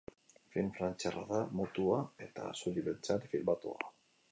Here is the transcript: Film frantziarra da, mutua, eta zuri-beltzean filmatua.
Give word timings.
Film 0.53 0.71
frantziarra 0.77 1.21
da, 1.33 1.41
mutua, 1.59 1.99
eta 2.29 2.49
zuri-beltzean 2.63 3.25
filmatua. 3.37 3.95